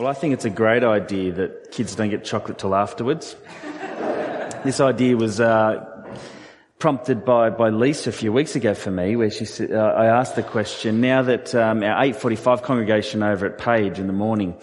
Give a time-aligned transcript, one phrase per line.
[0.00, 3.36] Well, I think it's a great idea that kids don't get chocolate till afterwards.
[4.64, 5.84] this idea was uh,
[6.78, 10.36] prompted by, by Lisa a few weeks ago for me, where she uh, I asked
[10.36, 14.56] the question, now that um, our 8.45 congregation over at Page in the morning,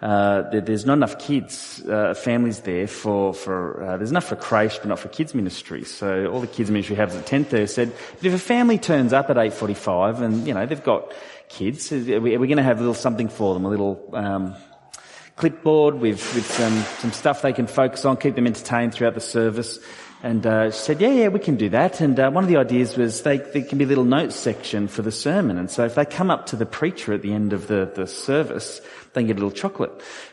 [0.00, 4.78] uh, there's not enough kids, uh, families there for, for uh, there's enough for creche,
[4.78, 5.82] but not for kids ministry.
[5.82, 9.28] So all the kids ministry has at 10.30 said, but if a family turns up
[9.28, 11.12] at 8.45 and, you know, they've got
[11.48, 14.54] kids, we're going to have a little something for them, a little, um,
[15.36, 19.20] clipboard with, with some, some stuff they can focus on, keep them entertained throughout the
[19.20, 19.78] service.
[20.22, 22.00] And uh, she said, yeah, yeah, we can do that.
[22.00, 24.88] And uh, one of the ideas was they, there can be a little notes section
[24.88, 25.58] for the sermon.
[25.58, 28.06] And so if they come up to the preacher at the end of the, the
[28.06, 28.80] service,
[29.14, 29.92] they can get a little chocolate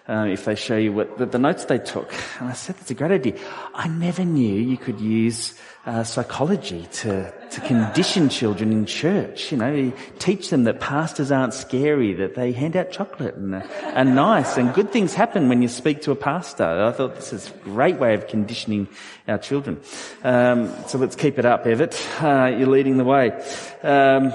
[0.10, 2.14] uh, if they show you what the, the, notes they took.
[2.40, 3.40] And I said, that's a great idea.
[3.74, 5.54] I never knew you could use
[5.86, 9.52] uh, psychology to, to condition children in church.
[9.52, 14.04] You know, teach them that pastors aren't scary, that they hand out chocolate and are,
[14.04, 16.64] nice, and good things happen when you speak to a pastor.
[16.64, 18.88] I thought this is a great way of conditioning
[19.28, 19.80] our children.
[20.24, 21.96] Um, so let's keep it up, Everett.
[22.22, 23.32] Uh, you're leading the way.
[23.84, 24.34] Um,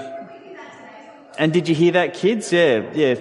[1.37, 2.51] and did you hear that, kids?
[2.51, 3.15] Yeah, yeah.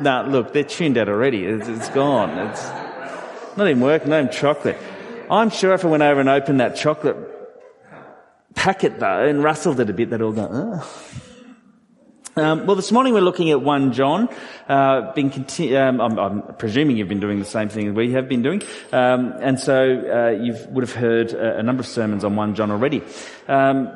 [0.00, 1.44] Nah, look, they're tuned out already.
[1.44, 2.30] It's, it's gone.
[2.48, 2.62] It's
[3.56, 4.10] not even working.
[4.10, 4.78] not even chocolate.
[5.30, 7.16] I'm sure if I went over and opened that chocolate
[8.54, 11.16] packet though and rustled it a bit, they'd all go, oh.
[12.36, 14.28] Um, well, this morning we're looking at 1 John.
[14.68, 18.28] Uh, been conti- um, I'm, I'm, presuming you've been doing the same thing we have
[18.28, 18.62] been doing.
[18.92, 22.54] Um, and so uh, you would have heard a, a, number of sermons on 1
[22.54, 23.02] John already.
[23.48, 23.90] Um,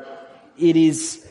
[0.59, 1.24] it is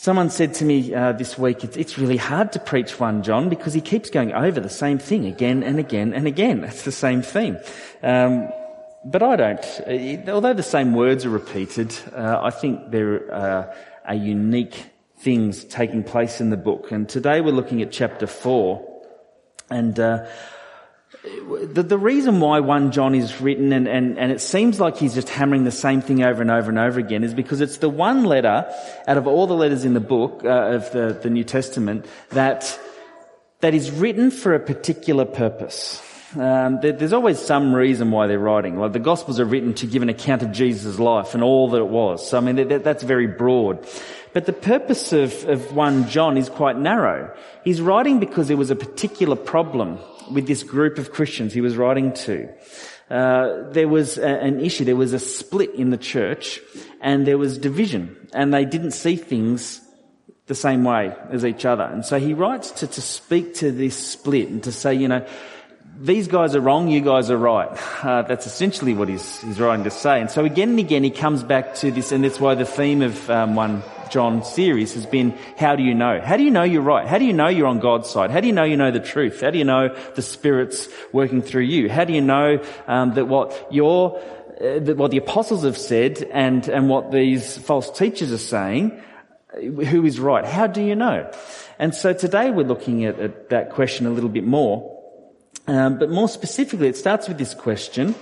[0.00, 3.50] Someone said to me uh, this week, it's, it's, really hard to preach 1 John
[3.50, 6.64] because he keeps going over the same thing again and again and again.
[6.70, 7.58] It's the same theme.
[8.02, 8.48] Um,
[9.04, 9.66] but I don't.
[9.86, 13.74] Uh, although the same words are repeated, uh, I think there uh,
[14.06, 14.86] are unique
[15.18, 16.90] things taking place in the book.
[16.92, 19.02] And today we're looking at chapter 4.
[19.68, 20.24] And uh,
[21.22, 25.14] the, the reason why 1 John is written and, and, and it seems like he's
[25.14, 27.90] just hammering the same thing over and over and over again is because it's the
[27.90, 28.72] one letter
[29.06, 32.78] out of all the letters in the book uh, of the, the New Testament that,
[33.60, 36.02] that is written for a particular purpose.
[36.36, 38.78] Um, there, there's always some reason why they're writing.
[38.78, 41.78] Like the Gospels are written to give an account of Jesus' life and all that
[41.78, 42.28] it was.
[42.28, 43.84] So I mean, that, that's very broad.
[44.32, 47.36] But the purpose of, of 1 John is quite narrow.
[47.64, 49.98] He's writing because there was a particular problem
[50.30, 52.48] with this group of Christians he was writing to.
[53.10, 56.60] Uh, there was a, an issue, there was a split in the church,
[57.00, 59.80] and there was division, and they didn't see things
[60.46, 61.82] the same way as each other.
[61.82, 65.26] And so he writes to, to speak to this split and to say, you know,
[66.00, 67.70] these guys are wrong, you guys are right.
[68.00, 70.22] Uh, that's essentially what he's, he's writing to say.
[70.22, 73.02] And so again and again he comes back to this, and that's why the theme
[73.02, 76.18] of um, 1 John series has been, how do you know?
[76.18, 77.06] How do you know you're right?
[77.06, 78.30] How do you know you're on God's side?
[78.30, 79.42] How do you know you know the truth?
[79.42, 81.90] How do you know the Spirit's working through you?
[81.90, 86.22] How do you know um, that what your uh, that what the apostles have said
[86.32, 88.98] and and what these false teachers are saying,
[89.52, 90.46] who is right?
[90.46, 91.30] How do you know?
[91.78, 94.99] And so today we're looking at, at that question a little bit more.
[95.70, 98.16] Um, but more specifically, it starts with this question.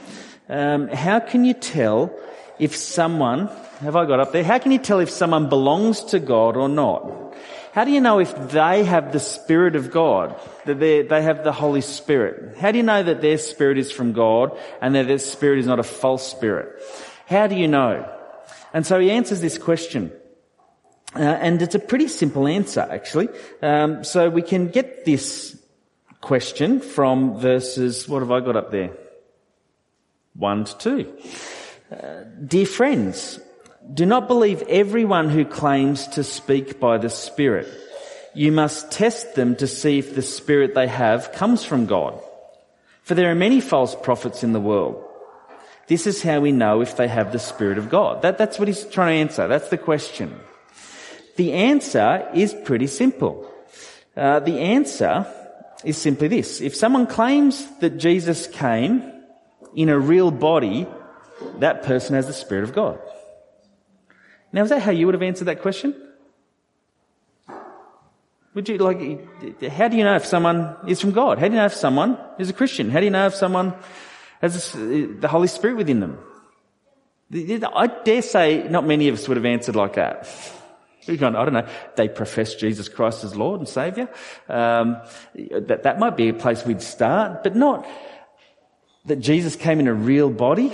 [0.51, 2.13] Um, how can you tell
[2.59, 3.49] if someone,
[3.81, 4.45] have I got up there?
[4.45, 7.35] How can you tell if someone belongs to God or not?
[7.73, 11.53] How do you know if they have the Spirit of God, that they have the
[11.53, 12.59] Holy Spirit?
[12.59, 15.67] How do you know that their spirit is from God and that their spirit is
[15.67, 16.83] not a false spirit?
[17.27, 18.07] How do you know?
[18.75, 20.13] And so he answers this question.
[21.17, 23.31] Uh, and it's a pretty simple answer, actually.
[23.63, 25.58] Um, so we can get this
[26.21, 28.91] question from verses, what have I got up there?
[30.35, 31.19] One to two.
[31.91, 33.41] Uh, dear friends,
[33.93, 37.69] do not believe everyone who claims to speak by the Spirit.
[38.35, 42.21] You must test them to see if the Spirit they have comes from God.
[43.03, 45.03] For there are many false prophets in the world.
[45.87, 48.21] This is how we know if they have the Spirit of God.
[48.21, 49.49] That, that's what he's trying to answer.
[49.49, 50.39] That's the question.
[51.37, 53.51] The answer is pretty simple.
[54.15, 55.27] Uh, the answer
[55.85, 56.61] is simply this.
[56.61, 59.13] If someone claims that Jesus came
[59.75, 60.87] in a real body
[61.59, 62.99] that person has the Spirit of God.
[64.53, 65.95] Now, is that how you would have answered that question?
[68.55, 68.99] Would you like,
[69.71, 71.39] how do you know if someone is from God?
[71.39, 72.91] How do you know if someone is a Christian?
[72.91, 73.75] How do you know if someone
[74.41, 76.19] has the Holy Spirit within them?
[77.33, 80.27] I dare say not many of us would have answered like that.
[81.09, 84.09] I don't know, they profess Jesus Christ as Lord and Saviour.
[84.49, 84.99] Um,
[85.35, 87.87] that, that might be a place we'd start, but not
[89.07, 90.73] that Jesus came in a real body.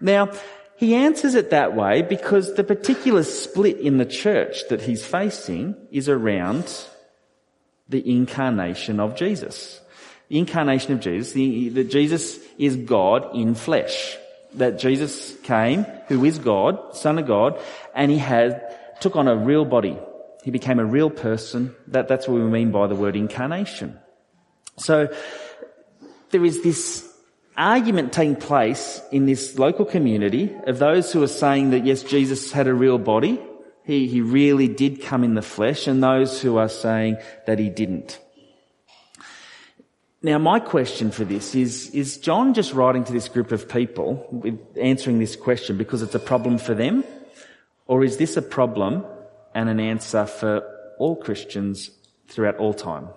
[0.00, 0.30] Now,
[0.76, 5.76] he answers it that way because the particular split in the church that he's facing
[5.90, 6.86] is around
[7.88, 9.80] the incarnation of Jesus.
[10.32, 11.34] the incarnation of Jesus,
[11.74, 14.16] that Jesus is God in flesh.
[14.54, 17.60] That Jesus came, who is God, Son of God,
[17.94, 19.98] and he had, took on a real body.
[20.44, 21.74] He became a real person.
[21.88, 23.98] That, that's what we mean by the word incarnation.
[24.78, 25.12] So,
[26.30, 27.08] there is this
[27.56, 32.50] argument taking place in this local community of those who are saying that yes, Jesus
[32.50, 33.40] had a real body.
[33.84, 37.68] He, he really did come in the flesh and those who are saying that he
[37.68, 38.18] didn't.
[40.22, 44.24] Now, my question for this is, is John just writing to this group of people,
[44.30, 47.02] with answering this question because it's a problem for them?
[47.92, 49.04] Or is this a problem
[49.54, 50.62] and an answer for
[50.98, 51.90] all Christians
[52.26, 53.08] throughout all time?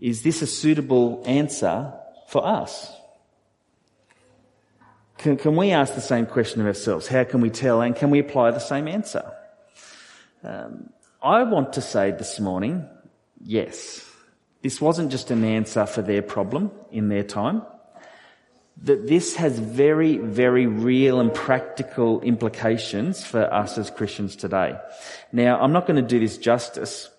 [0.00, 1.92] Is this a suitable answer
[2.26, 2.92] for us?
[5.16, 7.06] Can, can we ask the same question of ourselves?
[7.06, 9.22] How can we tell and can we apply the same answer?
[10.42, 10.90] Um,
[11.22, 12.84] I want to say this morning,
[13.40, 14.04] yes.
[14.60, 17.62] This wasn't just an answer for their problem in their time.
[18.84, 24.78] That this has very, very real and practical implications for us as Christians today.
[25.32, 27.10] Now, I'm not going to do this justice,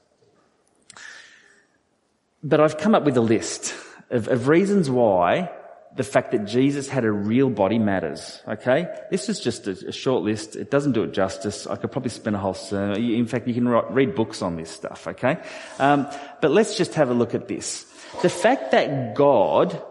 [2.43, 3.75] but I've come up with a list
[4.09, 5.51] of, of reasons why
[5.95, 8.41] the fact that Jesus had a real body matters.
[8.47, 10.55] Okay, this is just a, a, short list.
[10.55, 11.67] It doesn't do it justice.
[11.67, 13.03] I could probably spend a whole sermon.
[13.03, 15.07] In fact, you can write, read books on this stuff.
[15.07, 15.37] Okay,
[15.79, 16.07] um,
[16.41, 17.85] but let's just have a look at this.
[18.21, 19.81] The fact that God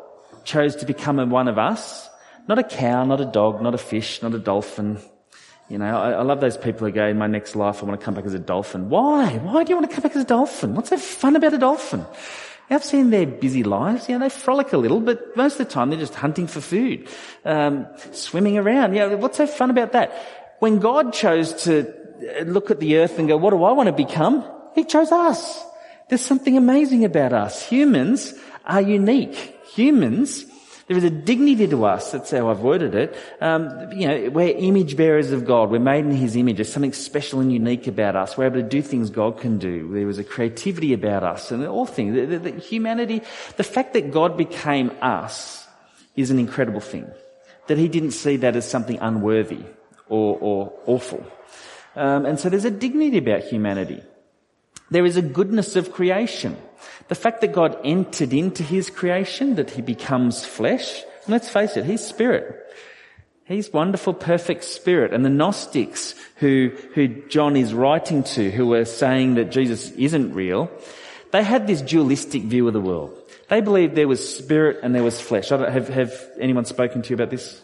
[0.45, 2.09] chose to become one of us,
[2.49, 4.99] not a cow, not a dog, not a fish, not a dolphin.
[5.69, 8.01] You know, I, I love those people who go, in my next life, I want
[8.01, 8.91] to come back as a dolphin.
[8.91, 9.39] Why?
[9.39, 10.75] Why do you want to come back as a dolphin?
[10.75, 12.05] What's so fun about a dolphin?
[12.71, 14.09] I've seen their busy lives.
[14.09, 16.61] You know, they frolic a little, but most of the time they're just hunting for
[16.61, 17.09] food,
[17.45, 18.95] um, swimming around.
[18.95, 20.13] You know, what's so fun about that?
[20.61, 21.93] When God chose to
[22.45, 24.45] look at the earth and go, what do I want to become?
[24.75, 25.65] He chose us.
[26.09, 27.67] There's something amazing about us.
[27.69, 28.35] Humans
[28.67, 29.57] are unique.
[29.75, 30.47] Humans
[30.91, 32.11] there is a dignity to us.
[32.11, 33.17] That's how I've worded it.
[33.41, 35.71] Um, you know, we're image bearers of God.
[35.71, 36.57] We're made in His image.
[36.57, 38.37] There's something special and unique about us.
[38.37, 39.89] We're able to do things God can do.
[39.95, 42.17] There was a creativity about us and all things.
[42.17, 43.23] The, the, the humanity,
[43.57, 45.65] the fact that God became us
[46.17, 47.09] is an incredible thing.
[47.69, 49.63] That He didn't see that as something unworthy
[50.09, 51.25] or, or awful.
[51.95, 54.03] Um, and so there's a dignity about humanity.
[54.91, 56.57] There is a goodness of creation.
[57.09, 61.85] The fact that God entered into his creation, that he becomes flesh, let's face it,
[61.85, 62.57] he's spirit.
[63.45, 65.13] He's wonderful, perfect spirit.
[65.13, 70.35] And the Gnostics who, who John is writing to, who were saying that Jesus isn't
[70.35, 70.71] real,
[71.33, 73.17] they had this dualistic view of the world.
[73.49, 75.51] They believed there was spirit and there was flesh.
[75.51, 77.61] I don't, have, have anyone spoken to you about this?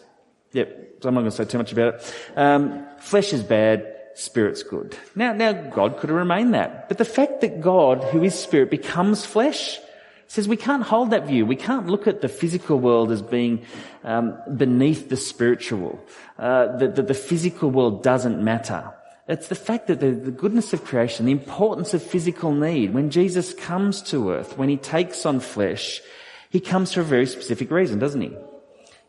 [0.51, 0.97] Yep.
[1.01, 2.15] So I'm not going to say too much about it.
[2.35, 4.97] Um, flesh is bad spirit's good.
[5.15, 6.89] Now, now God could have remained that.
[6.89, 9.79] But the fact that God, who is spirit, becomes flesh,
[10.27, 11.45] says we can't hold that view.
[11.45, 13.65] We can't look at the physical world as being
[14.03, 15.99] um, beneath the spiritual.
[16.37, 18.91] Uh, that the, the, physical world doesn't matter.
[19.27, 22.93] It's the fact that the, the goodness of creation, the importance of physical need.
[22.93, 26.01] When Jesus comes to earth, when he takes on flesh,
[26.49, 28.35] he comes for a very specific reason, doesn't he?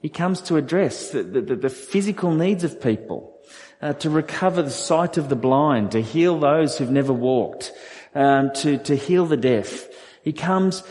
[0.02, 3.37] He comes to address the, the, the physical needs of people
[3.80, 7.72] uh, to recover the sight of the blind, to heal those who've never walked,
[8.14, 9.86] um, to, to heal the deaf.
[10.22, 10.82] He comes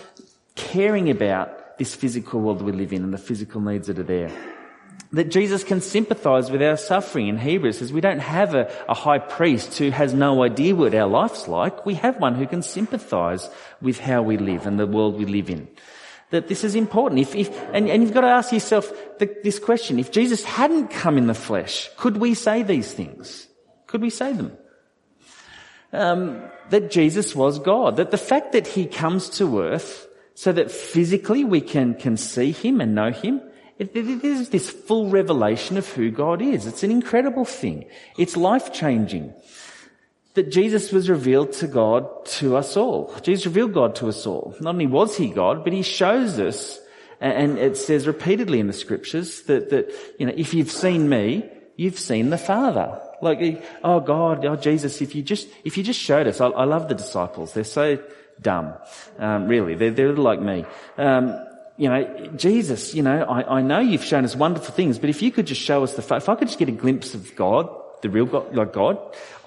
[0.56, 4.32] caring about this physical world we live in and the physical needs that are there.
[5.14, 7.28] That Jesus can sympathize with our suffering.
[7.28, 10.94] In Hebrews says we don't have a, a high priest who has no idea what
[10.94, 11.86] our life's like.
[11.86, 13.50] We have one who can sympathize
[13.82, 15.68] with how we live and the world we live in
[16.30, 17.22] that this is important.
[17.22, 20.00] If, if, and, and you've got to ask yourself the, this question.
[20.00, 23.48] If Jesus hadn't come in the flesh, could we say these things?
[23.88, 24.58] Could we say them?
[25.94, 27.96] Um, that Jesus was God.
[27.96, 32.52] That the fact that he comes to earth so that physically we can, can see
[32.52, 33.42] him and know him,
[33.80, 36.68] it, it is this full revelation of who God is.
[36.68, 37.86] It's an incredible thing.
[38.18, 39.34] It's life changing
[40.38, 43.12] that Jesus was revealed to God to us all.
[43.24, 44.56] Jesus revealed God to us all.
[44.62, 46.80] Not only was he God, but he shows us,
[47.20, 51.50] and it says repeatedly in the scriptures that, that, you know, if you've seen me,
[51.76, 53.02] you've seen the Father.
[53.20, 56.66] Like, oh God, oh Jesus, if you just, if you just showed us, I, I
[56.66, 57.54] love the disciples.
[57.54, 57.98] They're so
[58.40, 58.76] dumb.
[59.18, 59.74] Um, really.
[59.74, 60.66] They're, they're like me.
[61.00, 61.36] Um,
[61.78, 65.24] you know, Jesus, you know, I, I know you've shown us wonderful things, but if
[65.24, 67.70] you could just show us the, if I could just get a glimpse of God,
[68.02, 68.98] the real God, like God,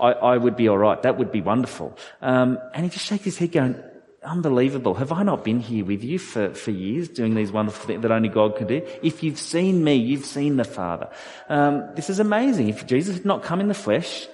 [0.00, 1.00] I, I would be all right.
[1.02, 1.96] That would be wonderful.
[2.20, 3.82] Um, and he just shakes his head, going,
[4.22, 4.94] "Unbelievable!
[4.94, 8.10] Have I not been here with you for for years, doing these wonderful things that
[8.10, 8.86] only God can do?
[9.02, 11.08] If you've seen me, you've seen the Father.
[11.48, 12.68] Um, this is amazing.
[12.68, 14.26] If Jesus had not come in the flesh,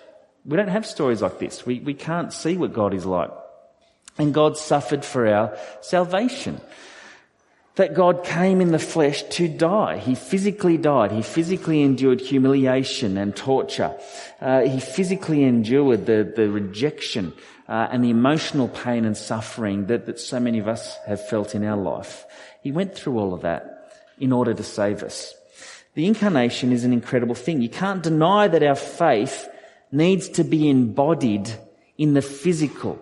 [0.44, 1.66] we don't have stories like this.
[1.66, 3.30] We we can't see what God is like,
[4.18, 6.60] and God suffered for our salvation."
[7.76, 9.98] That God came in the flesh to die.
[9.98, 11.12] He physically died.
[11.12, 13.94] He physically endured humiliation and torture.
[14.40, 17.34] Uh, he physically endured the, the rejection
[17.68, 21.54] uh, and the emotional pain and suffering that, that so many of us have felt
[21.54, 22.24] in our life.
[22.62, 25.34] He went through all of that in order to save us.
[25.94, 27.60] The incarnation is an incredible thing.
[27.60, 29.48] You can't deny that our faith
[29.92, 31.50] needs to be embodied
[31.98, 32.98] in the physical.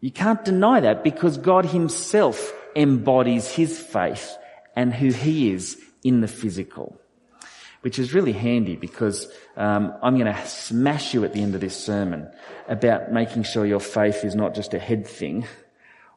[0.00, 4.36] You can't deny that because God himself embodies his faith
[4.76, 7.00] and who he is in the physical.
[7.80, 11.60] Which is really handy because um, I'm going to smash you at the end of
[11.60, 12.28] this sermon
[12.68, 15.46] about making sure your faith is not just a head thing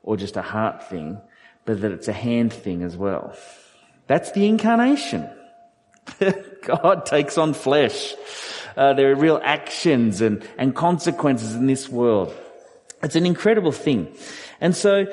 [0.02, 1.22] or just a heart thing,
[1.66, 3.36] but that it's a hand thing as well.
[4.08, 5.30] That's the incarnation.
[6.66, 8.16] God takes on flesh.
[8.76, 12.36] Uh, there are real actions and, and consequences in this world.
[13.04, 14.14] It's an incredible thing.
[14.60, 15.06] And so,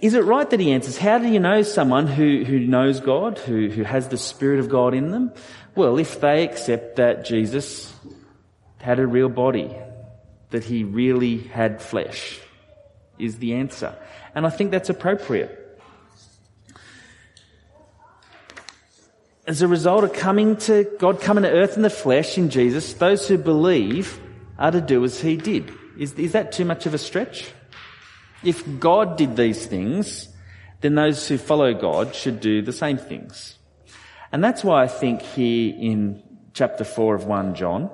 [0.00, 3.38] is it right that he answers, how do you know someone who, who knows God,
[3.38, 5.32] who, who has the Spirit of God in them?
[5.74, 7.92] Well, if they accept that Jesus
[8.78, 9.76] had a real body,
[10.50, 12.40] that he really had flesh,
[13.18, 13.94] is the answer.
[14.34, 15.56] And I think that's appropriate.
[19.46, 22.94] As a result of coming to God coming to earth in the flesh in Jesus,
[22.94, 24.18] those who believe
[24.58, 25.72] are to do as he did.
[25.98, 27.50] Is, is that too much of a stretch?
[28.42, 30.28] If God did these things,
[30.80, 33.58] then those who follow God should do the same things.
[34.32, 36.22] And that's why I think here in
[36.54, 37.90] chapter 4 of 1 John,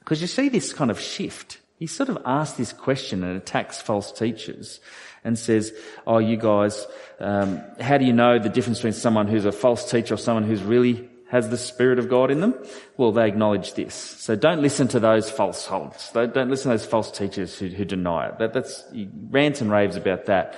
[0.00, 1.58] because you see this kind of shift.
[1.78, 4.80] He sort of asks this question and attacks false teachers
[5.24, 5.72] and says,
[6.06, 6.86] oh, you guys,
[7.20, 10.44] um, how do you know the difference between someone who's a false teacher or someone
[10.44, 12.54] who's really has the Spirit of God in them?
[12.96, 13.94] Well, they acknowledge this.
[13.94, 16.10] So don't listen to those falsehoods.
[16.12, 18.38] Don't listen to those false teachers who, who deny it.
[18.38, 18.84] That, that's,
[19.30, 20.54] rants and raves about that.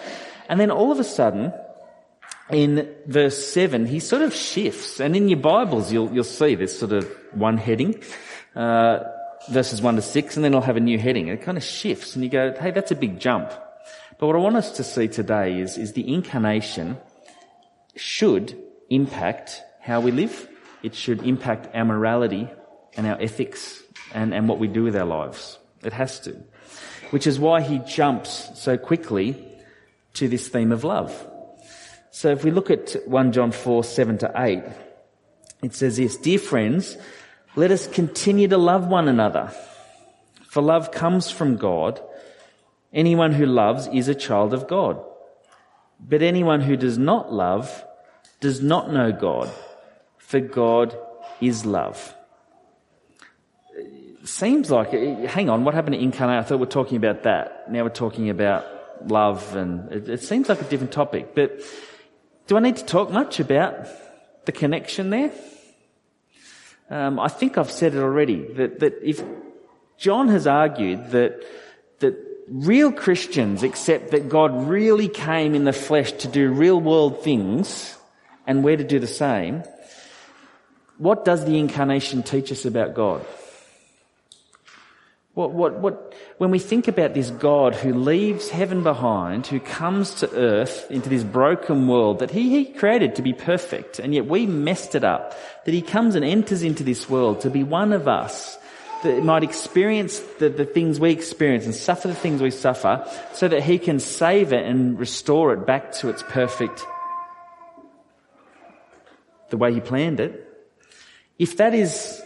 [0.48, 1.52] And then all of a sudden,
[2.50, 5.00] in verse 7, he sort of shifts.
[5.00, 8.02] And in your Bibles, you'll, you'll see this sort of one heading,
[8.54, 9.00] uh,
[9.50, 11.28] verses 1 to 6, and then I'll have a new heading.
[11.28, 13.50] It kind of shifts, and you go, hey, that's a big jump.
[14.18, 16.98] But what I want us to see today is, is the incarnation
[17.96, 18.58] should
[18.90, 20.48] impact how we live
[20.82, 22.48] it should impact our morality
[22.96, 23.82] and our ethics
[24.12, 25.58] and, and what we do with our lives.
[25.82, 26.36] It has to.
[27.10, 29.44] Which is why he jumps so quickly
[30.14, 31.26] to this theme of love.
[32.10, 34.62] So if we look at 1 John 4, 7 to 8,
[35.62, 36.96] it says this, Dear friends,
[37.56, 39.52] let us continue to love one another.
[40.48, 42.00] For love comes from God.
[42.92, 45.02] Anyone who loves is a child of God.
[46.00, 47.84] But anyone who does not love
[48.40, 49.50] does not know God
[50.28, 50.94] for God
[51.40, 52.14] is love.
[54.24, 56.38] Seems like, hang on, what happened to incarnate?
[56.38, 57.72] I thought we are talking about that.
[57.72, 58.66] Now we're talking about
[59.10, 61.34] love and it, it seems like a different topic.
[61.34, 61.62] But
[62.46, 63.86] do I need to talk much about
[64.44, 65.32] the connection there?
[66.90, 69.24] Um, I think I've said it already that, that if
[69.96, 71.42] John has argued that
[72.00, 72.16] that
[72.50, 77.96] real Christians accept that God really came in the flesh to do real world things
[78.46, 79.62] and we're to do the same,
[80.98, 83.24] what does the incarnation teach us about God?
[85.34, 90.14] What, what, what, when we think about this God who leaves heaven behind, who comes
[90.14, 94.26] to earth into this broken world that he, he created to be perfect, and yet
[94.26, 97.92] we messed it up, that he comes and enters into this world to be one
[97.92, 98.58] of us,
[99.04, 103.46] that might experience the, the things we experience and suffer the things we suffer, so
[103.46, 106.84] that he can save it and restore it back to its perfect,
[109.50, 110.47] the way he planned it.
[111.38, 112.22] If that is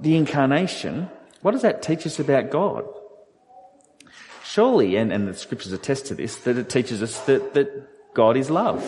[0.00, 1.08] the incarnation,
[1.42, 2.84] what does that teach us about God?
[4.42, 8.36] Surely, and, and the scriptures attest to this, that it teaches us that, that God
[8.36, 8.82] is love.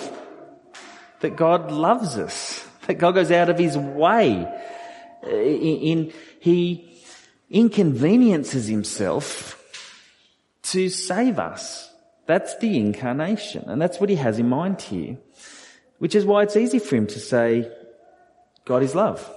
[1.20, 2.66] That God loves us.
[2.86, 4.46] That God goes out of his way.
[5.22, 7.02] In, in he
[7.50, 9.62] inconveniences himself
[10.62, 11.90] to save us.
[12.26, 13.64] That's the incarnation.
[13.68, 15.18] And that's what he has in mind here.
[15.98, 17.70] Which is why it's easy for him to say,
[18.66, 19.32] God is love.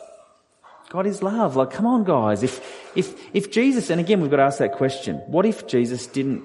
[0.89, 1.55] God is love.
[1.55, 2.41] Like, come on, guys.
[2.41, 5.17] If, if, if Jesus, and again, we've got to ask that question.
[5.27, 6.43] What if Jesus didn't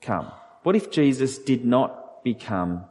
[0.00, 0.32] come?
[0.62, 2.86] What if Jesus did not become,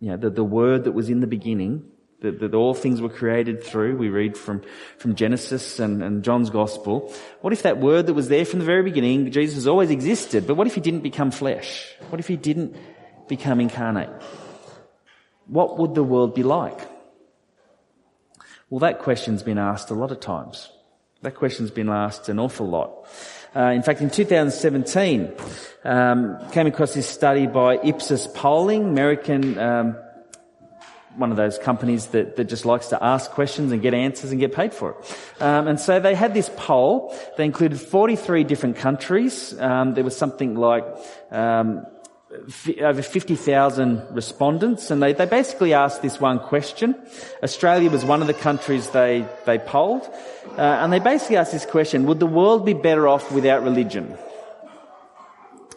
[0.00, 1.84] you know, the, the word that was in the beginning,
[2.20, 3.96] that, that all things were created through?
[3.96, 4.62] We read from,
[4.96, 7.14] from Genesis and, and John's gospel.
[7.40, 10.48] What if that word that was there from the very beginning, Jesus has always existed,
[10.48, 11.94] but what if he didn't become flesh?
[12.08, 12.76] What if he didn't
[13.28, 14.10] become incarnate?
[15.46, 16.80] What would the world be like?
[18.70, 20.70] Well, that question's been asked a lot of times.
[21.22, 23.06] That question's been asked an awful lot.
[23.56, 25.32] Uh, in fact, in 2017,
[25.84, 29.96] um, came across this study by Ipsos Polling, American, um,
[31.16, 34.38] one of those companies that, that just likes to ask questions and get answers and
[34.38, 35.42] get paid for it.
[35.42, 37.16] Um, and so they had this poll.
[37.38, 39.58] They included 43 different countries.
[39.58, 40.84] Um, there was something like
[41.30, 41.86] um,
[42.82, 46.94] over 50,000 respondents, and they, they basically asked this one question.
[47.42, 50.02] Australia was one of the countries they, they polled,
[50.58, 54.14] uh, and they basically asked this question, would the world be better off without religion?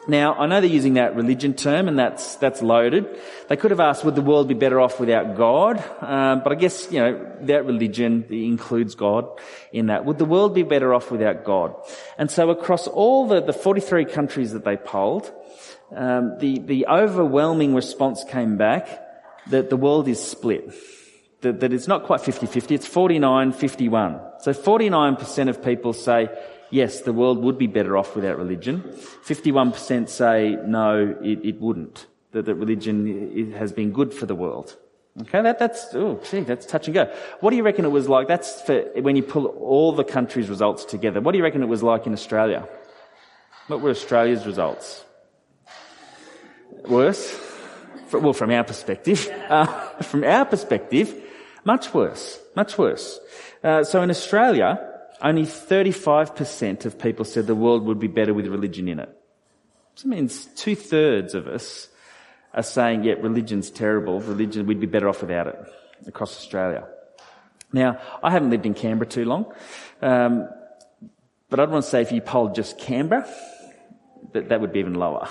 [0.07, 3.07] Now, I know they're using that religion term, and that's, that's loaded.
[3.47, 5.77] They could have asked, would the world be better off without God?
[6.01, 9.29] Um, but I guess, you know, that religion includes God
[9.71, 10.03] in that.
[10.03, 11.75] Would the world be better off without God?
[12.17, 15.31] And so across all the, the 43 countries that they polled,
[15.95, 18.87] um, the, the overwhelming response came back
[19.47, 20.73] that the world is split.
[21.41, 24.41] That, that it's not quite 50-50, it's 49-51.
[24.41, 26.29] So 49% of people say,
[26.69, 28.81] yes, the world would be better off without religion.
[29.25, 32.05] 51% say, no, it, it wouldn't.
[32.31, 34.77] That, that religion has been good for the world.
[35.19, 37.13] Okay, that, that's, oh, gee, that's touch and go.
[37.41, 38.29] What do you reckon it was like?
[38.29, 41.19] That's for when you pull all the countries' results together.
[41.19, 42.65] What do you reckon it was like in Australia?
[43.67, 45.03] What were Australia's results?
[46.87, 47.39] Worse?
[48.11, 49.29] Well, from our perspective.
[49.49, 49.65] Uh,
[50.01, 51.15] from our perspective,
[51.63, 52.39] much worse.
[52.55, 53.19] Much worse.
[53.63, 54.79] Uh, so in Australia,
[55.21, 59.09] only 35% of people said the world would be better with religion in it.
[59.95, 61.87] So that means two thirds of us
[62.53, 64.19] are saying, yeah, religion's terrible.
[64.19, 65.59] Religion, we'd be better off without it
[66.07, 66.87] across Australia.
[67.71, 69.45] Now, I haven't lived in Canberra too long,
[70.01, 70.49] um,
[71.49, 73.29] but I'd want to say if you polled just Canberra,
[74.33, 75.29] that, that would be even lower.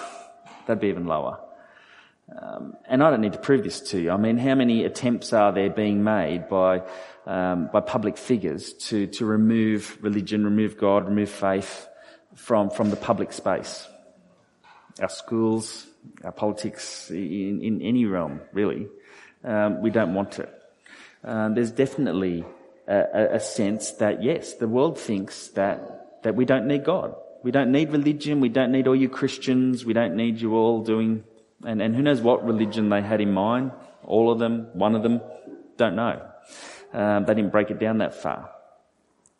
[0.70, 1.40] That'd be even lower.
[2.40, 4.12] Um, and I don't need to prove this to you.
[4.12, 6.82] I mean, how many attempts are there being made by
[7.26, 11.88] um, by public figures to to remove religion, remove God, remove faith
[12.36, 13.84] from from the public space?
[15.02, 15.88] Our schools,
[16.22, 18.86] our politics, in, in any realm, really,
[19.42, 20.54] um, we don't want it.
[21.24, 22.44] Um, there's definitely
[22.86, 27.16] a, a sense that yes, the world thinks that that we don't need God.
[27.42, 28.40] We don't need religion.
[28.40, 29.84] We don't need all you Christians.
[29.84, 31.24] We don't need you all doing
[31.64, 33.72] and, and who knows what religion they had in mind?
[34.04, 34.68] All of them?
[34.72, 35.20] One of them?
[35.76, 36.22] Don't know.
[36.92, 38.50] Um, they didn't break it down that far.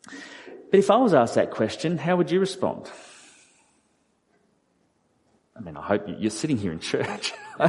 [0.05, 2.89] But if I was asked that question, how would you respond?
[5.55, 7.33] I mean, I hope you're sitting here in church.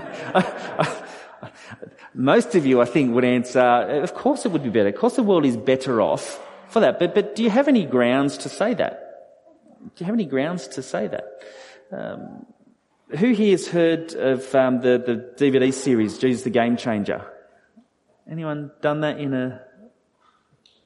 [2.15, 4.89] Most of you, I think, would answer, of course it would be better.
[4.89, 6.99] Of course the world is better off for that.
[6.99, 9.12] But, but do you have any grounds to say that?
[9.83, 11.25] Do you have any grounds to say that?
[11.91, 12.47] Um,
[13.19, 17.27] who here has heard of um, the, the DVD series, Jesus the Game Changer?
[18.31, 19.63] Anyone done that in a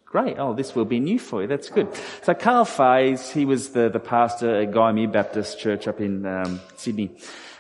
[0.07, 0.39] Great.
[0.39, 1.49] Oh, this will be new for you.
[1.49, 1.89] That's good.
[2.23, 6.61] So Karl Faase, he was the, the pastor at Gymea Baptist Church up in um,
[6.77, 7.11] Sydney.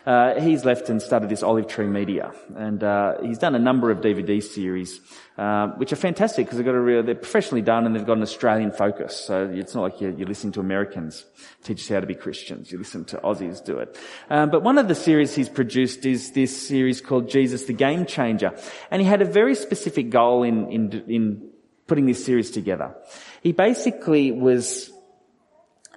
[0.07, 3.91] Uh, he's left and started this Olive Tree Media, and uh, he's done a number
[3.91, 5.01] of DVD series,
[5.37, 8.17] uh, which are fantastic because they've got a real, they're professionally done and they've got
[8.17, 9.17] an Australian focus.
[9.17, 11.25] So it's not like you're, you're listening to Americans
[11.65, 12.71] teach us how to be Christians.
[12.71, 13.99] You listen to Aussies do it.
[14.31, 18.07] Um, but one of the series he's produced is this series called Jesus the Game
[18.07, 18.57] Changer,
[18.93, 21.51] and he had a very specific goal in in, in
[21.89, 22.95] putting this series together.
[23.43, 24.89] He basically was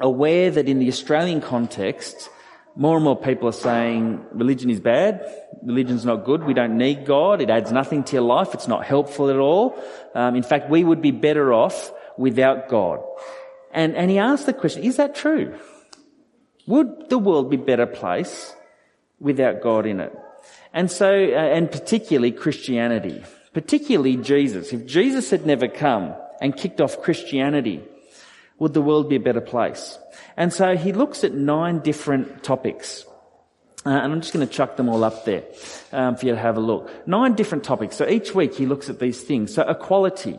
[0.02, 2.30] aware that in the Australian context
[2.80, 5.30] more and more people are saying religion is bad,
[5.62, 8.86] religion's not good, we don't need God, it adds nothing to your life, it's not
[8.86, 9.78] helpful at all.
[10.16, 13.02] Um, in fact, we would be better off without God.
[13.74, 15.60] And, and he asked the question, is that true?
[16.68, 18.56] Would the world be a better place
[19.20, 20.18] without God in it?
[20.74, 24.72] And so, uh, and particularly Christianity, particularly Jesus.
[24.72, 27.84] If Jesus had never come and kicked off Christianity,
[28.60, 29.98] would the world be a better place?
[30.38, 33.06] And so he looks at nine different topics.
[33.86, 35.44] Uh, and I'm just going to chuck them all up there
[35.94, 37.08] um, for you to have a look.
[37.08, 37.96] Nine different topics.
[37.96, 39.54] So each week he looks at these things.
[39.54, 40.38] So equality.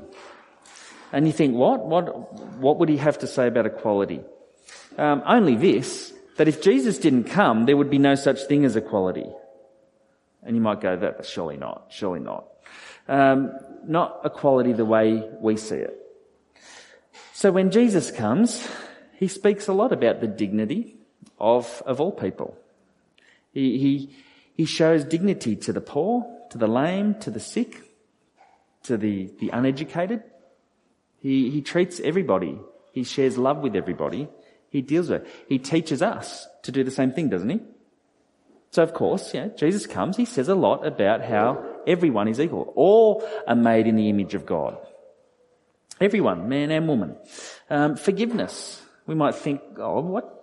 [1.12, 1.86] And you think, what?
[1.86, 4.20] What, what would he have to say about equality?
[4.98, 8.76] Um, only this, that if Jesus didn't come, there would be no such thing as
[8.76, 9.26] equality.
[10.42, 12.46] And you might go, that surely not, surely not.
[13.08, 13.52] Um,
[13.86, 15.99] not equality the way we see it.
[17.40, 18.68] So when Jesus comes,
[19.14, 20.98] he speaks a lot about the dignity
[21.38, 22.54] of, of all people.
[23.54, 24.14] He, he,
[24.54, 27.80] he shows dignity to the poor, to the lame, to the sick,
[28.82, 30.22] to the, the uneducated.
[31.18, 32.58] He, he treats everybody.
[32.92, 34.28] He shares love with everybody.
[34.68, 35.28] He deals with it.
[35.48, 37.60] He teaches us to do the same thing, doesn't he?
[38.70, 42.70] So of course, yeah, Jesus comes, he says a lot about how everyone is equal.
[42.76, 44.76] All are made in the image of God.
[46.00, 47.16] Everyone, man and woman.
[47.68, 48.82] Um, forgiveness.
[49.06, 50.36] We might think, oh, what?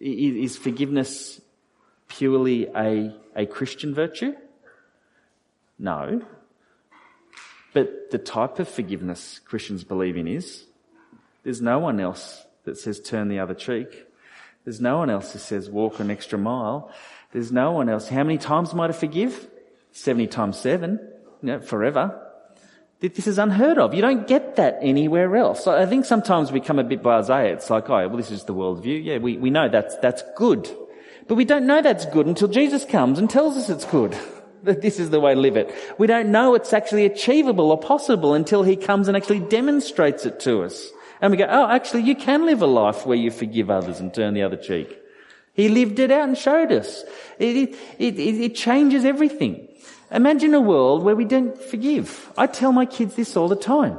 [0.00, 1.40] Is forgiveness
[2.08, 4.34] purely a, a Christian virtue?
[5.78, 6.22] No.
[7.72, 10.64] But the type of forgiveness Christians believe in is
[11.42, 14.06] there's no one else that says turn the other cheek.
[14.64, 16.92] There's no one else that says walk an extra mile.
[17.32, 18.08] There's no one else.
[18.08, 19.48] How many times am I to forgive?
[19.92, 21.00] 70 times 7,
[21.42, 22.31] you know, forever.
[23.02, 23.94] This is unheard of.
[23.94, 25.66] You don't get that anywhere else.
[25.66, 27.52] I think sometimes we come a bit blasé.
[27.52, 29.04] It's like, oh, well, this is the worldview.
[29.04, 30.70] Yeah, we, we know that's, that's good.
[31.26, 34.16] But we don't know that's good until Jesus comes and tells us it's good.
[34.62, 35.74] That this is the way to live it.
[35.98, 40.38] We don't know it's actually achievable or possible until he comes and actually demonstrates it
[40.42, 40.88] to us.
[41.20, 44.14] And we go, oh, actually, you can live a life where you forgive others and
[44.14, 44.96] turn the other cheek.
[45.54, 47.02] He lived it out and showed us.
[47.40, 49.66] It, it, it, it changes everything.
[50.12, 52.30] Imagine a world where we don't forgive.
[52.36, 53.98] I tell my kids this all the time.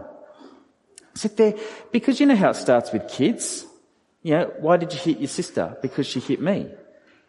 [1.15, 1.55] Sit there,
[1.91, 3.65] because you know how it starts with kids.
[4.21, 5.77] You know, why did you hit your sister?
[5.81, 6.67] Because she hit me.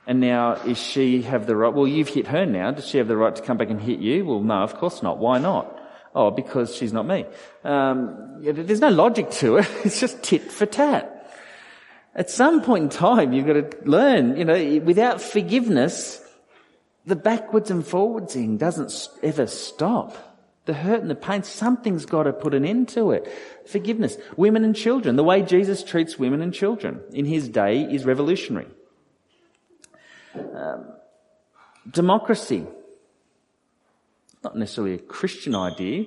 [0.07, 1.73] And now, is she have the right?
[1.73, 2.73] Well, you've hit her now.
[2.73, 4.25] Does she have the right to come back and hit you?
[4.27, 5.19] Well, no, of course not.
[5.19, 5.81] Why not?
[6.15, 7.25] Oh, because she's not me.
[7.65, 9.69] Um, there's no logic to it.
[9.85, 11.11] It's just tit for tat.
[12.15, 16.21] At some point in time, you've got to learn, you know, without forgiveness,
[17.07, 20.17] the backwards and forwardsing doesn't ever stop.
[20.65, 23.31] The hurt and the pain, something's got to put an end to it.
[23.67, 24.17] Forgiveness.
[24.37, 25.17] Women and children.
[25.17, 28.69] The way Jesus treats women and children in his day is revolutionary.
[30.35, 30.87] Um,
[31.91, 32.67] democracy.
[34.43, 36.07] Not necessarily a Christian idea,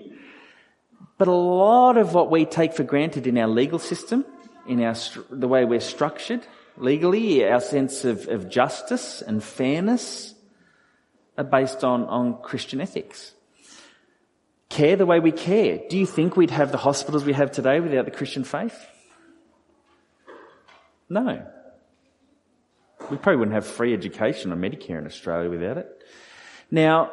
[1.19, 4.25] but a lot of what we take for granted in our legal system,
[4.67, 4.95] in our,
[5.29, 6.45] the way we're structured
[6.77, 10.33] legally, our sense of, of justice and fairness,
[11.37, 13.33] are based on, on Christian ethics.
[14.69, 15.79] Care the way we care.
[15.89, 18.77] Do you think we'd have the hospitals we have today without the Christian faith?
[21.09, 21.45] No.
[23.09, 26.03] We probably wouldn't have free education or Medicare in Australia without it.
[26.69, 27.11] Now,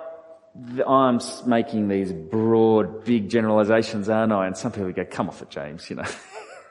[0.87, 4.46] I'm making these broad, big generalizations, aren't I?
[4.46, 6.04] And some people go, come off it, James, you know.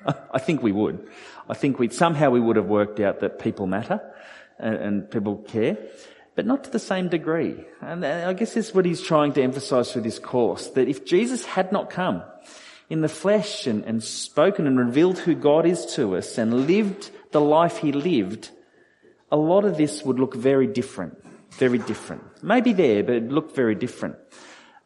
[0.32, 1.08] I think we would.
[1.50, 4.02] I think we'd, somehow we would have worked out that people matter
[4.60, 5.78] and, and people care
[6.36, 7.64] but not to the same degree.
[7.82, 10.88] And uh, I guess this is what he's trying to emphasize through this course, that
[10.88, 12.24] if Jesus had not come
[12.90, 17.12] in the flesh and, and spoken and revealed who God is to us and lived
[17.32, 18.50] the life he lived,
[19.32, 21.18] a lot of this would look very different.
[21.52, 22.24] Very different.
[22.44, 24.16] Maybe there, but it looked very different.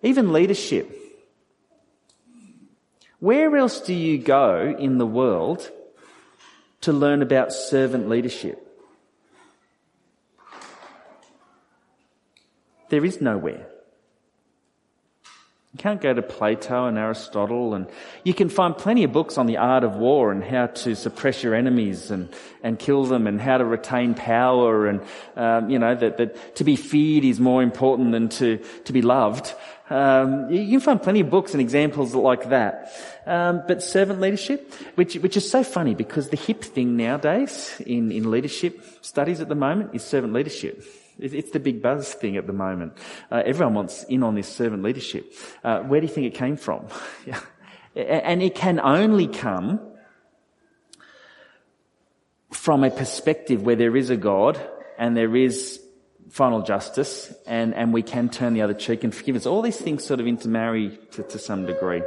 [0.03, 0.93] Even leadership.
[3.19, 5.71] Where else do you go in the world
[6.81, 8.66] to learn about servant leadership?
[12.89, 13.67] There is nowhere.
[15.73, 17.87] You can't go to Plato and Aristotle and
[18.23, 21.43] you can find plenty of books on the art of war and how to suppress
[21.43, 25.01] your enemies and, and kill them and how to retain power and,
[25.35, 29.03] um, you know, that, that to be feared is more important than to, to be
[29.03, 29.53] loved.
[29.89, 32.91] Um, you can find plenty of books and examples like that.
[33.27, 38.11] Um, but servant leadership, which, which is so funny because the hip thing nowadays in,
[38.11, 40.83] in leadership studies at the moment is servant leadership.
[41.19, 42.93] It's the big buzz thing at the moment.
[43.31, 45.33] Uh, everyone wants in on this servant leadership.
[45.63, 46.87] Uh, where do you think it came from?
[47.25, 47.39] yeah.
[47.95, 49.79] And it can only come
[52.51, 54.61] from a perspective where there is a God
[54.99, 55.81] and there is
[56.29, 59.45] final justice and, and we can turn the other cheek and forgive us.
[59.45, 62.03] All these things sort of intermarry to, to some degree.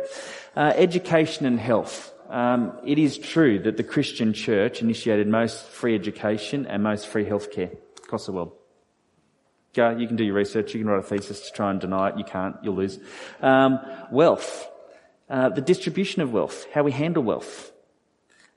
[0.57, 2.12] Uh, education and health.
[2.29, 7.25] Um, it is true that the Christian church initiated most free education and most free
[7.25, 8.60] healthcare across the world.
[9.73, 10.75] Go, you can do your research.
[10.75, 12.19] You can write a thesis to try and deny it.
[12.19, 12.57] You can't.
[12.63, 12.99] You'll lose.
[13.41, 13.79] Um,
[14.11, 14.69] wealth,
[15.29, 17.71] uh, the distribution of wealth, how we handle wealth,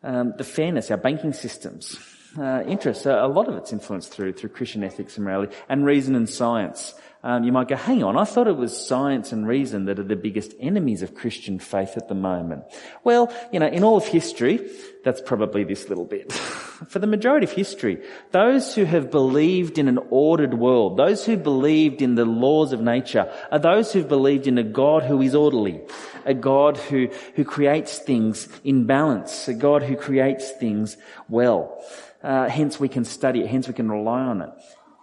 [0.01, 1.99] um, the fairness, our banking systems,
[2.37, 3.05] uh, interests.
[3.05, 6.95] A lot of it's influenced through through Christian ethics and morality, and reason and science.
[7.25, 10.03] Um, you might go, hang on, I thought it was science and reason that are
[10.03, 12.65] the biggest enemies of Christian faith at the moment.
[13.05, 14.69] Well, you know, in all of history,
[15.05, 16.33] that's probably this little bit.
[16.33, 21.37] For the majority of history, those who have believed in an ordered world, those who
[21.37, 25.33] believed in the laws of nature, are those who've believed in a God who is
[25.33, 25.79] orderly,
[26.25, 30.97] a God who, who creates things in balance, a God who creates things
[31.29, 31.81] well.
[32.21, 34.49] Uh, hence we can study it, hence we can rely on it.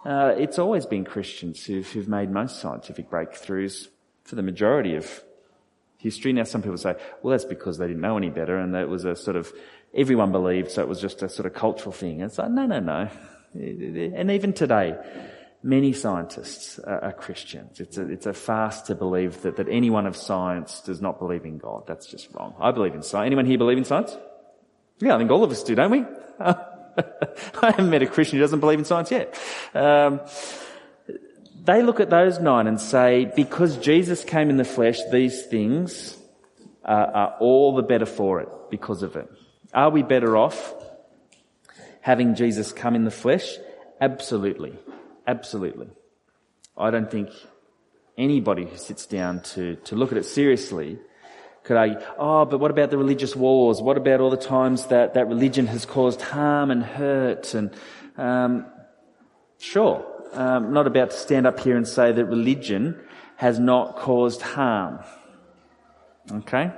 [0.03, 3.87] Uh, it's always been Christians who've, who've made most scientific breakthroughs
[4.23, 5.23] for the majority of
[5.97, 6.33] history.
[6.33, 9.05] Now some people say, well that's because they didn't know any better and that was
[9.05, 9.51] a sort of,
[9.93, 12.21] everyone believed so it was just a sort of cultural thing.
[12.21, 13.09] And it's like, no, no, no.
[13.53, 14.97] And even today,
[15.61, 17.79] many scientists are, Christians.
[17.79, 21.45] It's a, it's a fast to believe that, that anyone of science does not believe
[21.45, 21.83] in God.
[21.85, 22.55] That's just wrong.
[22.59, 23.25] I believe in science.
[23.25, 24.17] Anyone here believe in science?
[24.99, 26.05] Yeah, I think all of us do, don't we?
[27.61, 29.39] I haven't met a Christian who doesn't believe in science yet.
[29.73, 30.21] Um,
[31.63, 36.17] they look at those nine and say, because Jesus came in the flesh, these things
[36.83, 39.29] are, are all the better for it because of it.
[39.73, 40.73] Are we better off
[42.01, 43.57] having Jesus come in the flesh?
[43.99, 44.73] Absolutely.
[45.27, 45.87] Absolutely.
[46.77, 47.29] I don't think
[48.17, 50.99] anybody who sits down to, to look at it seriously
[51.63, 53.81] could argue, oh, but what about the religious wars?
[53.81, 57.53] What about all the times that, that religion has caused harm and hurt?
[57.53, 57.71] And
[58.17, 58.65] um,
[59.59, 62.99] sure, um, not about to stand up here and say that religion
[63.35, 64.99] has not caused harm.
[66.31, 66.71] Okay?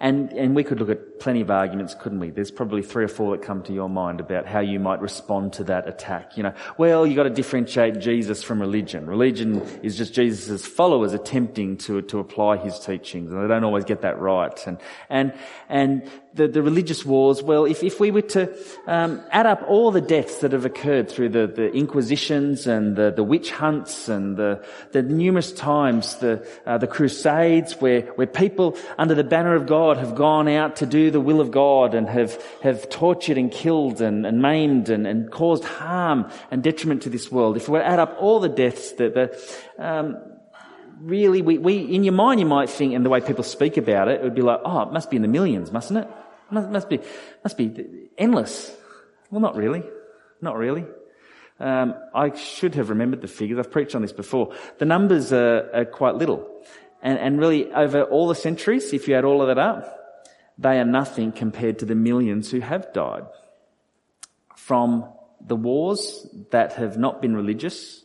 [0.00, 2.30] And, and we could look at plenty of arguments, couldn't we?
[2.30, 5.52] There's probably three or four that come to your mind about how you might respond
[5.54, 6.36] to that attack.
[6.36, 9.06] You know, well, you've got to differentiate Jesus from religion.
[9.06, 13.84] Religion is just Jesus' followers attempting to, to apply his teachings, and they don't always
[13.84, 14.66] get that right.
[14.66, 15.32] And, and,
[15.68, 18.52] and the, the religious wars, well, if, if we were to
[18.86, 23.12] um, add up all the deaths that have occurred through the, the inquisitions and the,
[23.12, 28.76] the witch hunts and the, the numerous times, the, uh, the crusades where, where people
[28.98, 32.08] under the banner of God have gone out to do the will of God and
[32.08, 37.10] have, have tortured and killed and, and maimed and, and caused harm and detriment to
[37.10, 39.38] this world, if we add up all the deaths that,
[39.78, 40.16] um,
[41.00, 44.08] really, we, we, in your mind, you might think, and the way people speak about
[44.08, 46.08] it, it would be like, oh, it must be in the millions, mustn't it?
[46.50, 47.00] Must, must be,
[47.44, 48.74] must be endless.
[49.30, 49.82] Well, not really.
[50.40, 50.84] Not really.
[51.60, 53.58] Um, I should have remembered the figures.
[53.58, 54.54] I've preached on this before.
[54.78, 56.48] The numbers are, are quite little.
[57.02, 60.01] And, and really, over all the centuries, if you add all of that up,
[60.62, 63.24] they are nothing compared to the millions who have died.
[64.56, 65.08] From
[65.40, 68.04] the wars that have not been religious,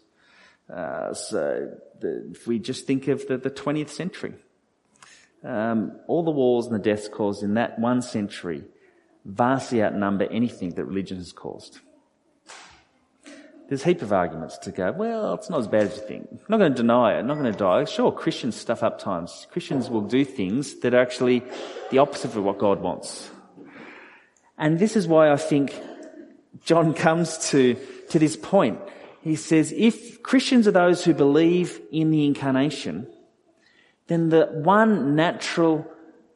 [0.74, 4.34] uh, so the, if we just think of the, the 20th century,
[5.44, 8.64] um, all the wars and the deaths caused in that one century
[9.24, 11.80] vastly outnumber anything that religion has caused.
[13.68, 16.28] There's a heap of arguments to go, well, it's not as bad as you think.
[16.32, 17.20] I'm not going to deny it.
[17.20, 17.84] I'm not going to die.
[17.84, 19.46] Sure, Christians stuff up times.
[19.52, 21.44] Christians will do things that are actually
[21.92, 23.30] the opposite of what God wants.
[24.58, 25.78] And this is why I think
[26.64, 27.76] John comes to,
[28.10, 28.80] to this point.
[29.22, 33.08] He says, if Christians are those who believe in the incarnation,
[34.08, 35.86] then the one natural,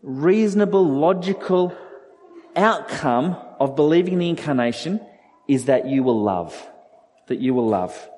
[0.03, 1.73] reasonable, logical
[2.57, 4.99] outcome of believing in the incarnation
[5.47, 6.67] is that you will love.
[7.31, 8.09] That you will love.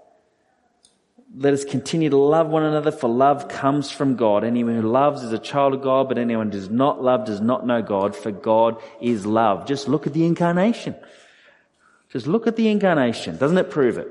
[1.38, 4.43] Let us continue to love one another, for love comes from God.
[4.43, 7.39] Anyone who loves is a child of God, but anyone who does not love does
[7.39, 9.67] not know God, for God is love.
[9.67, 10.95] Just look at the incarnation.
[12.10, 13.38] Just look at the incarnation.
[13.38, 14.08] Doesn't it prove it?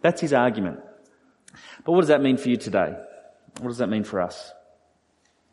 [0.00, 0.80] That's his argument.
[1.84, 2.96] But what does that mean for you today?
[3.60, 4.52] What does that mean for us?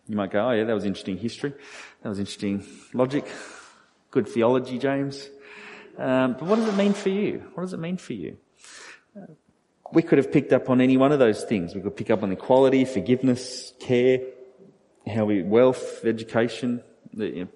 [0.08, 1.54] You might go, oh yeah, that was interesting history.
[2.04, 3.26] That was interesting logic.
[4.12, 5.30] Good theology, James.
[6.02, 7.44] Um, but what does it mean for you?
[7.54, 8.38] What does it mean for you?
[9.16, 9.34] Uh,
[9.94, 11.76] we could have picked up on any one of those things.
[11.76, 14.20] We could pick up on equality, forgiveness, care,
[15.08, 16.82] how we, wealth, education,
[17.14, 17.48] you know,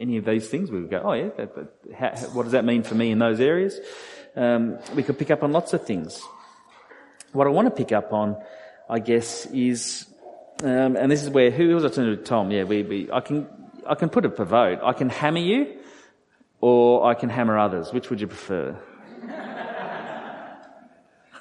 [0.00, 0.70] any of these things.
[0.70, 3.18] We would go, oh yeah, that, but how, what does that mean for me in
[3.18, 3.78] those areas?
[4.36, 6.22] Um, we could pick up on lots of things.
[7.32, 8.36] What I want to pick up on
[8.88, 10.06] I guess, is,
[10.62, 12.16] um, and this is where, who was I talking to?
[12.16, 12.50] Tom.
[12.50, 13.48] Yeah, we, we, I can,
[13.86, 14.80] I can put it per vote.
[14.82, 15.78] I can hammer you,
[16.64, 17.92] or I can hammer others.
[17.92, 18.74] Which would you prefer?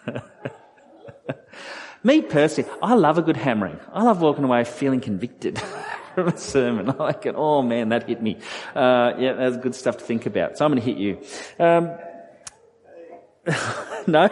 [2.03, 3.79] Me personally, I love a good hammering.
[3.93, 5.61] I love walking away feeling convicted
[6.15, 6.89] from a sermon.
[6.89, 7.35] I like it.
[7.37, 8.37] Oh man, that hit me.
[8.75, 10.57] Uh, yeah, that's good stuff to think about.
[10.57, 11.21] So I'm going to hit you.
[11.57, 11.91] Um,
[14.07, 14.29] no?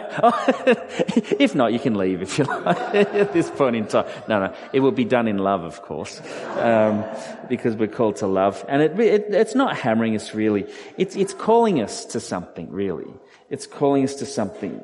[1.38, 4.06] if not, you can leave if you like at this point in time.
[4.26, 4.54] No, no.
[4.72, 6.20] It will be done in love, of course,
[6.56, 7.04] um,
[7.48, 8.64] because we're called to love.
[8.68, 10.66] And it, it, it's not hammering us really.
[10.96, 13.12] It's, it's calling us to something, really.
[13.50, 14.82] It's calling us to something.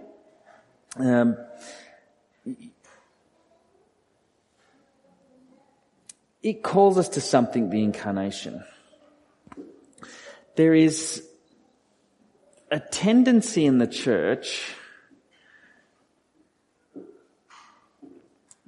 [0.96, 1.38] Um,
[6.42, 8.62] it calls us to something, the incarnation.
[10.56, 11.27] There is
[12.70, 14.74] a tendency in the church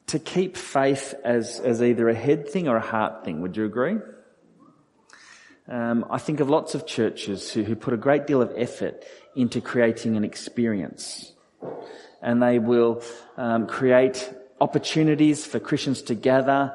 [0.07, 3.43] to keep faith as, as either a head thing or a heart thing.
[3.43, 3.99] Would you agree?
[5.69, 9.05] Um, I think of lots of churches who, who put a great deal of effort
[9.37, 11.33] into creating an experience.
[12.21, 13.03] And they will
[13.37, 16.75] um, create opportunities for Christians to gather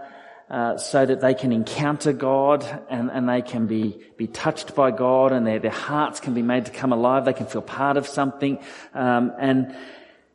[0.50, 4.92] uh, so that they can encounter God and, and they can be, be touched by
[4.92, 7.26] God and their, their hearts can be made to come alive.
[7.26, 8.60] They can feel part of something.
[8.94, 9.76] Um, and,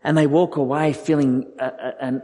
[0.03, 2.23] and they walk away feeling a, a,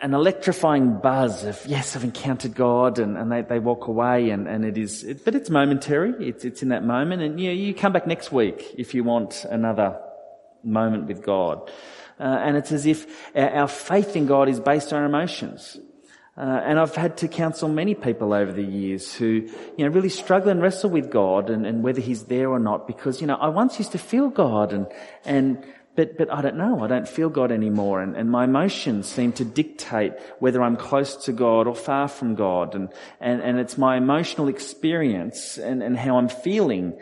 [0.00, 4.48] an electrifying buzz of, yes, I've encountered God and, and they, they walk away and,
[4.48, 6.26] and it is, it, but it's momentary.
[6.26, 9.04] It's, it's in that moment and you know, you come back next week if you
[9.04, 10.00] want another
[10.64, 11.70] moment with God.
[12.18, 15.78] Uh, and it's as if our, faith in God is based on emotions.
[16.40, 20.08] Uh, and I've had to counsel many people over the years who, you know, really
[20.08, 23.36] struggle and wrestle with God and, and whether He's there or not because, you know,
[23.36, 24.86] I once used to feel God and,
[25.26, 25.62] and
[25.96, 26.82] but, but I don't know.
[26.82, 28.00] I don't feel God anymore.
[28.00, 32.36] And, and my emotions seem to dictate whether I'm close to God or far from
[32.36, 32.74] God.
[32.74, 32.88] And,
[33.20, 36.98] and, and it's my emotional experience and, and how I'm feeling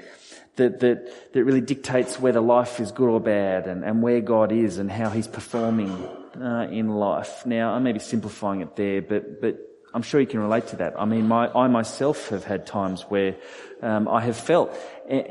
[0.57, 4.51] that, that, that really dictates whether life is good or bad and, and where God
[4.51, 7.46] is and how He's performing uh, in life.
[7.46, 9.58] Now, I may be simplifying it there, but, but
[9.94, 10.94] I'm sure you can relate to that.
[10.98, 13.36] I mean, my, I myself have had times where
[13.82, 14.76] um, I have felt.
[15.10, 15.22] Uh,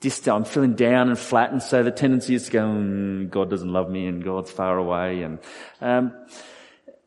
[0.00, 3.50] distant, I'm feeling down and flat, and so the tendency is to go, mm, God
[3.50, 5.22] doesn't love me, and God's far away.
[5.22, 5.38] And
[5.80, 6.12] um,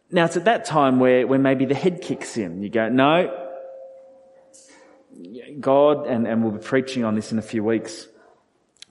[0.09, 2.61] now it's at that time where where maybe the head kicks in.
[2.63, 3.47] You go, no,
[5.59, 8.07] God, and and we'll be preaching on this in a few weeks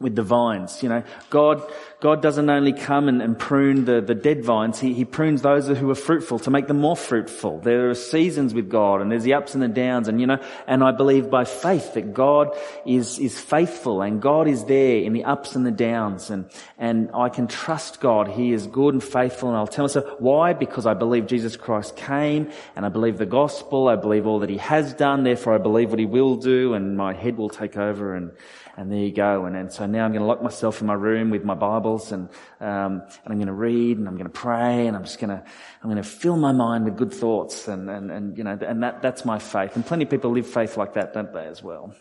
[0.01, 0.83] with the vines.
[0.83, 1.63] You know, God,
[2.01, 5.69] God doesn't only come and, and prune the, the dead vines, he, he prunes those
[5.69, 7.61] who are fruitful to make them more fruitful.
[7.61, 10.43] There are seasons with God and there's the ups and the downs and you know,
[10.67, 15.13] and I believe by faith that God is, is faithful and God is there in
[15.13, 18.29] the ups and the downs and, and I can trust God.
[18.29, 20.55] He is good and faithful and I'll tell myself why?
[20.55, 23.89] Because I believe Jesus Christ came and I believe the gospel.
[23.89, 25.25] I believe all that he has done.
[25.25, 28.33] Therefore I believe what he will do and my head will take over and,
[28.81, 29.45] and there you go.
[29.45, 32.13] And, and so now I'm going to lock myself in my room with my Bibles
[32.13, 35.19] and, um, and I'm going to read and I'm going to pray and I'm just
[35.19, 35.45] going to,
[35.83, 38.83] I'm going to fill my mind with good thoughts and, and, and you know, and
[38.83, 39.77] that, that's my faith.
[39.77, 41.95] And plenty of people live faith like that, don't they, as well?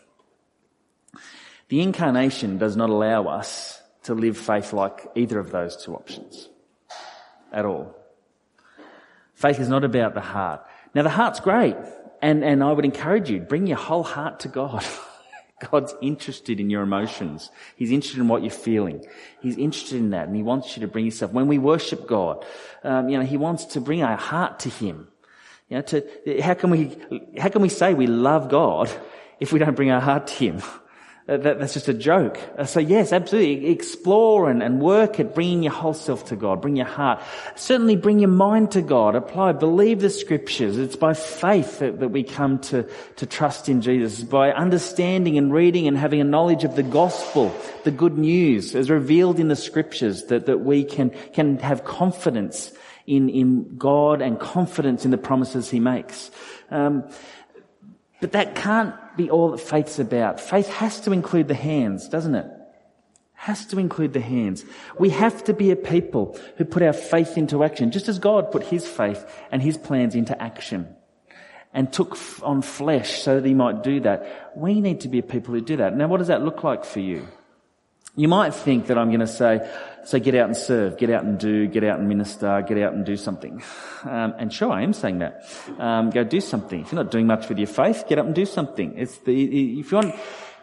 [1.68, 6.48] The incarnation does not allow us to live faith like either of those two options
[7.52, 7.94] at all.
[9.34, 10.64] Faith is not about the heart.
[10.94, 11.76] Now the heart's great
[12.22, 14.82] and, and I would encourage you, bring your whole heart to God.
[15.60, 17.50] God's interested in your emotions.
[17.76, 19.04] He's interested in what you're feeling.
[19.40, 21.32] He's interested in that and He wants you to bring yourself.
[21.32, 22.44] When we worship God,
[22.82, 25.08] um, you know, He wants to bring our heart to Him.
[25.68, 26.96] You know, to, how can we,
[27.38, 28.90] how can we say we love God
[29.38, 30.62] if we don't bring our heart to Him?
[31.28, 32.40] Uh, that, that's just a joke.
[32.58, 33.68] Uh, so yes, absolutely.
[33.68, 36.60] Explore and, and work at bringing your whole self to God.
[36.60, 37.22] Bring your heart.
[37.56, 39.14] Certainly bring your mind to God.
[39.14, 39.52] Apply.
[39.52, 40.76] Believe the scriptures.
[40.78, 44.20] It's by faith that, that we come to, to trust in Jesus.
[44.20, 47.54] It's by understanding and reading and having a knowledge of the gospel,
[47.84, 52.72] the good news as revealed in the scriptures that, that we can, can have confidence
[53.06, 56.30] in, in God and confidence in the promises He makes.
[56.70, 57.04] Um,
[58.20, 60.40] but that can't be all that faith's about.
[60.40, 62.46] Faith has to include the hands, doesn't it?
[63.34, 64.64] Has to include the hands.
[64.98, 68.50] We have to be a people who put our faith into action, just as God
[68.50, 70.94] put his faith and his plans into action
[71.72, 74.52] and took on flesh so that he might do that.
[74.56, 75.96] We need to be a people who do that.
[75.96, 77.28] Now, what does that look like for you?
[78.16, 79.70] You might think that I'm going to say,
[80.04, 82.92] so get out and serve, get out and do, get out and minister, get out
[82.92, 83.62] and do something.
[84.02, 85.44] Um, and sure, I am saying that.
[85.78, 86.80] Um, go do something.
[86.80, 88.94] If you're not doing much with your faith, get up and do something.
[88.96, 90.14] It's the, if you want,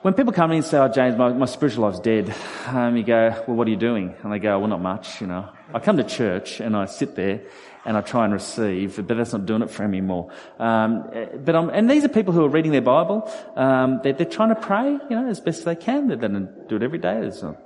[0.01, 2.33] when people come in and say, oh, James, my, my spiritual life's dead,
[2.67, 4.15] um, you go, well, what are you doing?
[4.21, 5.49] And they go, well, not much, you know.
[5.73, 7.41] I come to church and I sit there
[7.83, 10.31] and I try and receive, but that's not doing it for me anymore.
[10.59, 11.09] Um,
[11.43, 13.31] but I'm, and these are people who are reading their Bible.
[13.55, 16.07] Um, they're, they're, trying to pray, you know, as best they can.
[16.09, 17.31] They don't do it every day.
[17.41, 17.57] Not,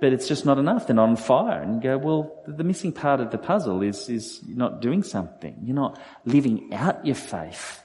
[0.00, 0.86] but it's just not enough.
[0.86, 1.60] They're not on fire.
[1.60, 5.56] And you go, well, the missing part of the puzzle is, is not doing something.
[5.62, 7.82] You're not living out your faith.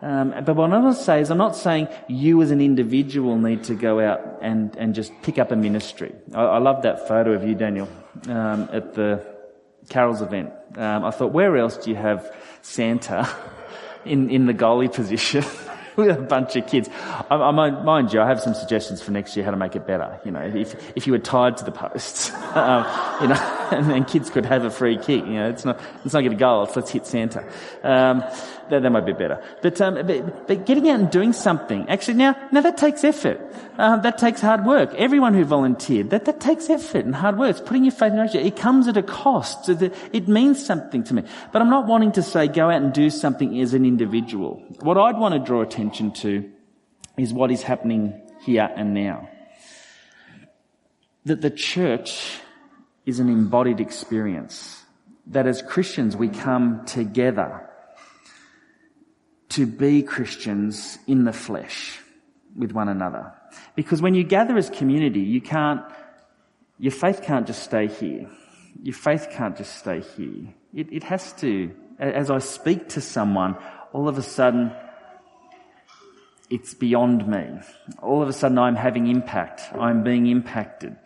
[0.00, 3.36] Um, but what I want to say is I'm not saying you as an individual
[3.36, 6.14] need to go out and, and just pick up a ministry.
[6.34, 7.88] I, I love that photo of you, Daniel,
[8.28, 9.26] um, at the
[9.88, 10.52] Carol's event.
[10.76, 12.32] Um, I thought, where else do you have
[12.62, 13.28] Santa
[14.04, 15.44] in, in the goalie position
[15.96, 16.88] with a bunch of kids?
[17.30, 19.84] I, I, mind you, I have some suggestions for next year how to make it
[19.84, 20.20] better.
[20.24, 22.84] You know, if, if you were tied to the posts, um,
[23.20, 25.24] you know, and, and, kids could have a free kick.
[25.24, 27.44] You know, it's not, it's not a goal, it's let's hit Santa.
[27.82, 28.22] Um,
[28.70, 29.42] that, that might be better.
[29.62, 33.40] But, um, but, but getting out and doing something, actually now, now that takes effort.
[33.78, 34.92] Uh, that takes hard work.
[34.94, 37.50] Everyone who volunteered, that, that takes effort and hard work.
[37.50, 38.44] It's putting your faith in action.
[38.44, 39.68] It comes at a cost.
[39.68, 41.22] It means something to me.
[41.52, 44.62] But I'm not wanting to say go out and do something as an individual.
[44.80, 46.50] What I'd want to draw attention to
[47.16, 49.28] is what is happening here and now.
[51.24, 52.38] That the church
[53.06, 54.82] is an embodied experience.
[55.28, 57.67] That as Christians we come together
[59.50, 61.98] to be Christians in the flesh
[62.56, 63.32] with one another.
[63.74, 65.82] Because when you gather as community, you can't,
[66.78, 68.28] your faith can't just stay here.
[68.82, 70.54] Your faith can't just stay here.
[70.74, 73.56] It, it has to, as I speak to someone,
[73.92, 74.72] all of a sudden,
[76.50, 77.60] it's beyond me.
[78.02, 79.62] All of a sudden I'm having impact.
[79.78, 80.96] I'm being impacted.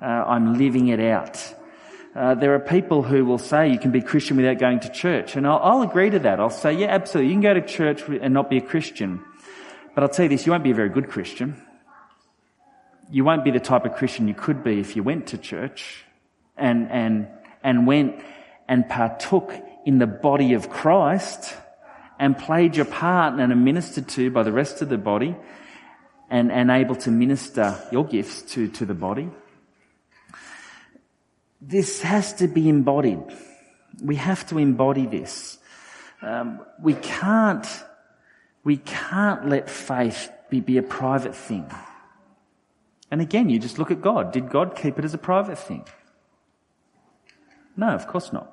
[0.00, 1.54] Uh, I'm living it out.
[2.16, 5.36] Uh, there are people who will say you can be Christian without going to church.
[5.36, 6.40] And I'll, I'll, agree to that.
[6.40, 7.28] I'll say, yeah, absolutely.
[7.28, 9.22] You can go to church and not be a Christian.
[9.94, 11.62] But I'll tell you this, you won't be a very good Christian.
[13.10, 16.04] You won't be the type of Christian you could be if you went to church
[16.56, 17.28] and, and,
[17.62, 18.24] and went
[18.66, 19.52] and partook
[19.84, 21.54] in the body of Christ
[22.18, 25.36] and played your part and are ministered to by the rest of the body
[26.30, 29.28] and, and able to minister your gifts to, to the body.
[31.66, 33.18] This has to be embodied.
[34.00, 35.58] We have to embody this.
[36.22, 37.66] Um, we can't,
[38.62, 41.68] we can't let faith be, be a private thing.
[43.10, 44.32] And again, you just look at God.
[44.32, 45.84] Did God keep it as a private thing?
[47.76, 48.52] No, of course not.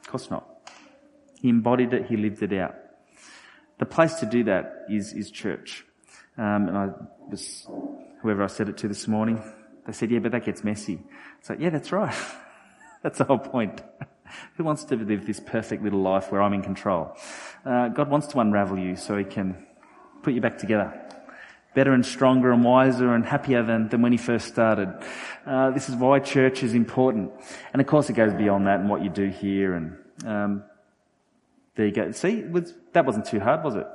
[0.00, 0.46] Of course not.
[1.40, 2.74] He embodied it, he lived it out.
[3.78, 5.84] The place to do that is, is church.
[6.36, 6.88] Um, and I
[7.30, 7.68] was,
[8.22, 9.40] whoever I said it to this morning,
[9.86, 11.00] they said, yeah, but that gets messy.
[11.42, 12.14] So yeah, that's right.
[13.02, 13.82] that's the whole point.
[14.56, 17.16] Who wants to live this perfect little life where I'm in control?
[17.64, 19.66] Uh, God wants to unravel you so he can
[20.22, 21.08] put you back together.
[21.74, 24.88] Better and stronger and wiser and happier than, than when he first started.
[25.46, 27.32] Uh, this is why church is important.
[27.72, 30.64] And of course it goes beyond that and what you do here and, um,
[31.76, 32.10] there you go.
[32.12, 33.86] See, was, that wasn't too hard, was it?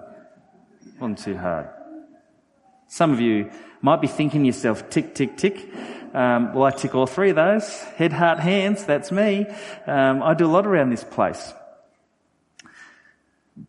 [0.85, 0.93] it?
[0.99, 1.67] Wasn't too hard.
[2.87, 5.69] Some of you might be thinking to yourself, tick, tick, tick.
[6.13, 7.67] Um, well, I tick all three of those.
[7.97, 9.45] Head, heart, hands, that's me.
[9.85, 11.53] Um, I do a lot around this place.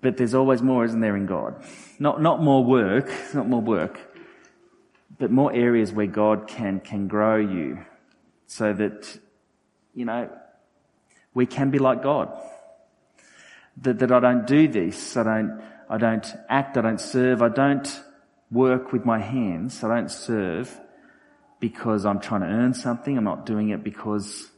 [0.00, 1.62] But there's always more, isn't there, in God?
[1.98, 3.98] Not, not more work, not more work,
[5.18, 7.84] but more areas where God can, can grow you
[8.46, 9.18] so that,
[9.94, 10.30] you know,
[11.34, 12.32] we can be like God.
[13.82, 15.16] That, that I don't do this.
[15.16, 16.78] I don't, I don't act.
[16.78, 17.42] I don't serve.
[17.42, 18.02] I don't
[18.50, 19.82] work with my hands.
[19.82, 20.80] I don't serve
[21.60, 23.16] because I'm trying to earn something.
[23.16, 24.50] I'm not doing it because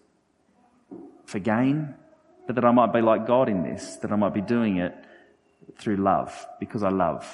[1.26, 1.94] for gain,
[2.46, 4.94] but that I might be like God in this, that I might be doing it
[5.78, 7.26] through love because I love.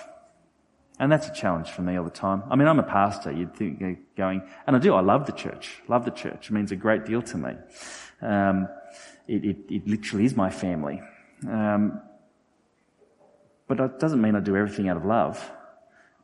[0.98, 2.44] And that's a challenge for me all the time.
[2.50, 3.32] I mean, I'm a pastor.
[3.32, 3.82] You'd think
[4.16, 4.94] going, and I do.
[4.94, 5.80] I love the church.
[5.88, 6.50] Love the church.
[6.50, 7.50] It means a great deal to me.
[8.22, 8.68] Um,
[9.26, 11.02] it, it, it, literally is my family.
[11.48, 12.00] Um,
[13.66, 15.50] but it doesn't mean I do everything out of love.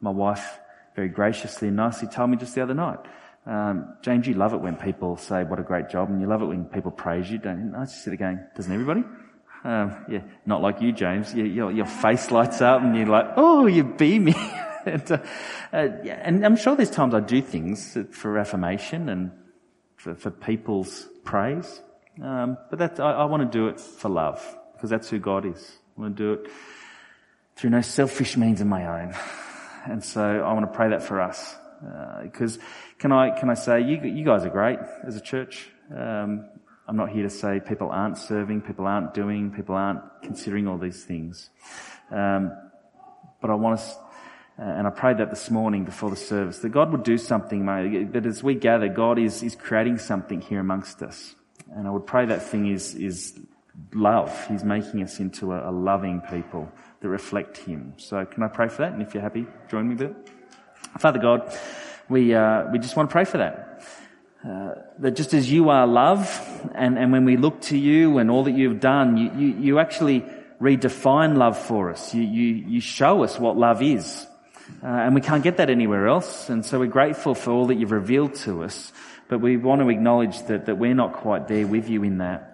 [0.01, 0.59] My wife
[0.97, 2.99] very graciously and nicely told me just the other night,
[3.47, 6.43] um, James, you love it when people say what a great job, and you love
[6.43, 7.73] it when people praise you, don't you?
[7.77, 9.03] I just sit going, doesn't everybody?
[9.65, 11.35] Um, yeah, not like you, James.
[11.35, 14.35] You, your, your face lights up, and you're like, oh, you beaming.
[14.87, 15.19] and, uh,
[15.73, 19.33] uh, yeah, and I'm sure there's times I do things for affirmation and
[19.97, 21.81] for, for people's praise.
[22.23, 24.45] Um, but I, I want to do it for love
[24.75, 25.79] because that's who God is.
[25.97, 26.51] I want to do it
[27.57, 29.15] through no selfish means of my own.
[29.87, 31.57] And so I want to pray that for us.
[32.23, 32.63] Because uh,
[32.99, 35.71] can I can I say you you guys are great as a church.
[35.91, 36.45] Um,
[36.87, 40.77] I'm not here to say people aren't serving, people aren't doing, people aren't considering all
[40.77, 41.49] these things.
[42.11, 42.53] Um,
[43.41, 43.97] but I want us,
[44.59, 47.65] uh, and I prayed that this morning before the service, that God would do something,
[48.13, 51.37] that as we gather, God is, is creating something here amongst us.
[51.73, 53.39] And I would pray that thing is, is
[53.95, 54.47] love.
[54.49, 56.71] He's making us into a, a loving people
[57.01, 57.95] that reflect Him.
[57.97, 58.93] So can I pray for that?
[58.93, 60.15] And if you're happy, join me there.
[60.99, 61.53] Father God,
[62.09, 63.85] we, uh, we just want to pray for that.
[64.45, 68.31] Uh, that just as you are love, and, and when we look to you and
[68.31, 70.25] all that you've done, you, you, you actually
[70.61, 72.15] redefine love for us.
[72.15, 74.27] You, you, you show us what love is.
[74.83, 76.49] Uh, and we can't get that anywhere else.
[76.49, 78.93] And so we're grateful for all that you've revealed to us.
[79.29, 82.50] But we want to acknowledge that, that we're not quite there with you in that.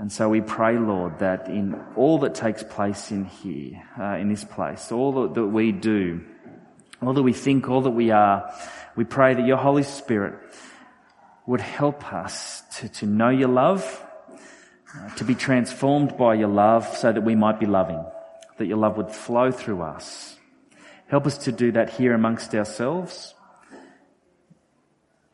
[0.00, 4.30] And so we pray, Lord, that in all that takes place in here, uh, in
[4.30, 6.24] this place, all that, that we do,
[7.02, 8.50] all that we think, all that we are,
[8.96, 10.38] we pray that your Holy Spirit
[11.44, 14.02] would help us to, to know your love,
[14.96, 18.02] uh, to be transformed by your love so that we might be loving,
[18.56, 20.38] that your love would flow through us.
[21.08, 23.34] Help us to do that here amongst ourselves.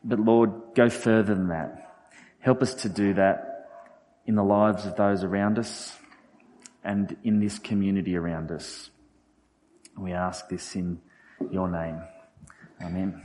[0.03, 2.03] But Lord, go further than that.
[2.39, 3.46] Help us to do that
[4.27, 5.97] in the lives of those around us
[6.83, 8.91] and in this community around us.
[9.97, 11.01] We ask this in
[11.49, 12.01] your name.
[12.81, 13.23] Amen.